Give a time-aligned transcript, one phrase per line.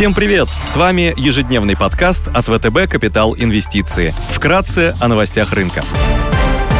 [0.00, 0.48] Всем привет!
[0.64, 4.14] С вами ежедневный подкаст от ВТБ «Капитал Инвестиции».
[4.30, 5.82] Вкратце о новостях рынка.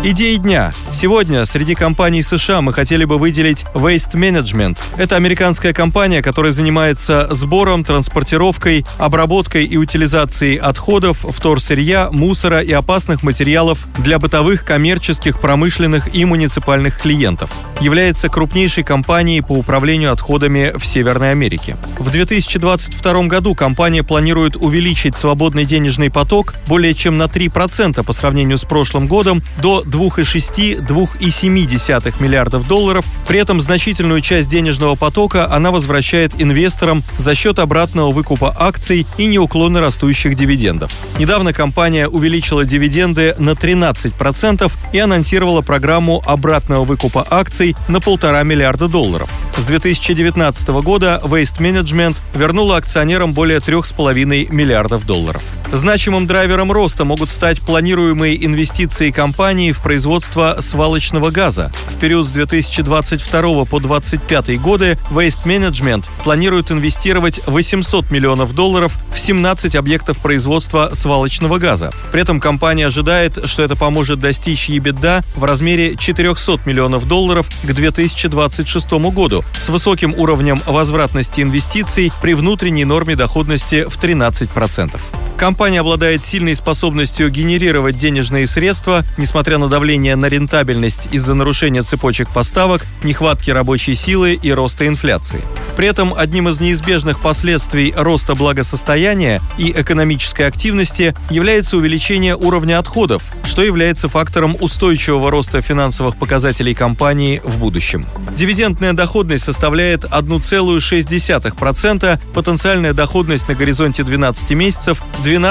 [0.00, 0.72] Идеи дня.
[0.92, 4.78] Сегодня среди компаний США мы хотели бы выделить Waste Management.
[4.96, 13.24] Это американская компания, которая занимается сбором, транспортировкой, обработкой и утилизацией отходов, вторсырья, мусора и опасных
[13.24, 17.50] материалов для бытовых, коммерческих, промышленных и муниципальных клиентов.
[17.80, 21.76] Является крупнейшей компанией по управлению отходами в Северной Америке.
[21.98, 28.58] В 2022 году компания планирует увеличить свободный денежный поток более чем на 3% по сравнению
[28.58, 33.04] с прошлым годом до 2,6-2,7 миллиардов долларов.
[33.26, 39.26] При этом значительную часть денежного потока она возвращает инвесторам за счет обратного выкупа акций и
[39.26, 40.92] неуклонно растущих дивидендов.
[41.18, 48.88] Недавно компания увеличила дивиденды на 13% и анонсировала программу обратного выкупа акций на полтора миллиарда
[48.88, 49.30] долларов.
[49.56, 55.42] С 2019 года Waste Management вернула акционерам более 3,5 миллиардов долларов.
[55.72, 61.70] Значимым драйвером роста могут стать планируемые инвестиции компании в производство свалочного газа.
[61.88, 69.20] В период с 2022 по 2025 годы Waste Management планирует инвестировать 800 миллионов долларов в
[69.20, 71.92] 17 объектов производства свалочного газа.
[72.12, 77.72] При этом компания ожидает, что это поможет достичь EBITDA в размере 400 миллионов долларов к
[77.72, 84.98] 2026 году с высоким уровнем возвратности инвестиций при внутренней норме доходности в 13%.
[85.36, 92.28] Компания обладает сильной способностью генерировать денежные средства, несмотря на давление на рентабельность из-за нарушения цепочек
[92.28, 95.40] поставок, нехватки рабочей силы и роста инфляции.
[95.76, 103.22] При этом одним из неизбежных последствий роста благосостояния и экономической активности является увеличение уровня отходов,
[103.44, 108.06] что является фактором устойчивого роста финансовых показателей компании в будущем.
[108.36, 115.47] Дивидендная доходность составляет 1,6%, потенциальная доходность на горизонте 12 месяцев 12%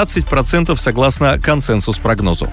[0.78, 2.48] согласно консенсус-прогнозу.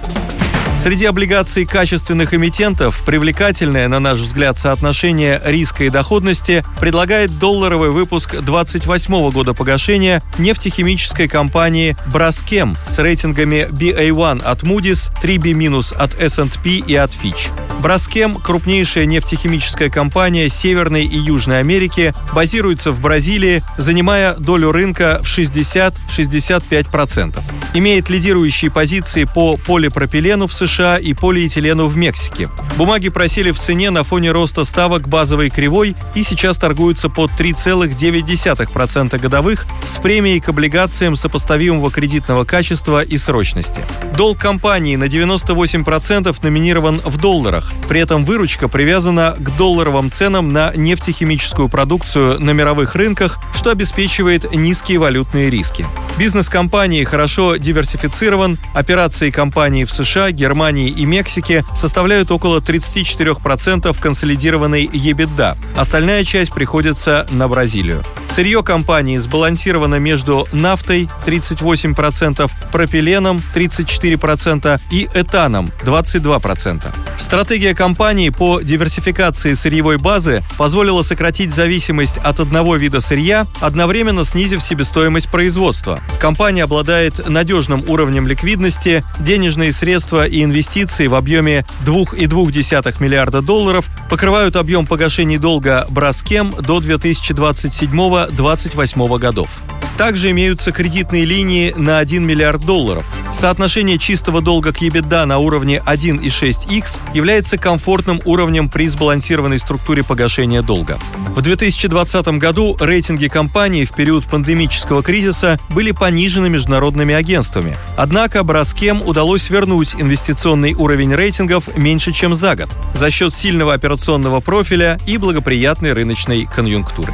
[0.78, 8.36] Среди облигаций качественных эмитентов привлекательное, на наш взгляд, соотношение риска и доходности предлагает долларовый выпуск
[8.40, 16.96] 28 года погашения нефтехимической компании Braskem с рейтингами BA1 от Moody's, 3B- от S&P и
[16.96, 17.50] от Fitch.
[17.82, 25.38] Браскем, крупнейшая нефтехимическая компания Северной и Южной Америки, базируется в Бразилии, занимая долю рынка в
[25.38, 27.40] 60-65%.
[27.74, 32.50] Имеет лидирующие позиции по полипропилену в США и полиэтилену в Мексике.
[32.78, 39.18] Бумаги просели в цене на фоне роста ставок базовой кривой и сейчас торгуются под 3,9%
[39.20, 43.86] годовых с премией к облигациям сопоставимого кредитного качества и срочности.
[44.18, 50.74] Долг компании на 98% номинирован в долларах, при этом выручка привязана к долларовым ценам на
[50.76, 55.86] нефтехимическую продукцию на мировых рынках, что обеспечивает низкие валютные риски.
[56.18, 60.55] Бизнес компании хорошо диверсифицирован, операции компании в США, Германии
[60.90, 65.58] и Мексике составляют около 34% консолидированной EBITDA.
[65.76, 68.02] Остальная часть приходится на Бразилию.
[68.36, 76.84] Сырье компании сбалансировано между нафтой 38%, пропиленом 34% и этаном 22%.
[77.18, 84.62] Стратегия компании по диверсификации сырьевой базы позволила сократить зависимость от одного вида сырья, одновременно снизив
[84.62, 86.02] себестоимость производства.
[86.20, 94.56] Компания обладает надежным уровнем ликвидности, денежные средства и инвестиции в объеме 2,2 миллиарда долларов покрывают
[94.56, 99.50] объем погашений долга Браскем до 2027-2028 годов.
[99.98, 103.06] Также имеются кредитные линии на 1 миллиард долларов.
[103.34, 110.62] Соотношение чистого долга к EBITDA на уровне 1,6x является комфортным уровнем при сбалансированной структуре погашения
[110.62, 111.00] долга.
[111.36, 117.76] В 2020 году рейтинги компаний в период пандемического кризиса были понижены международными агентствами.
[117.98, 124.40] Однако Браскем удалось вернуть инвестиционный уровень рейтингов меньше, чем за год за счет сильного операционного
[124.40, 127.14] профиля и благоприятной рыночной конъюнктуры.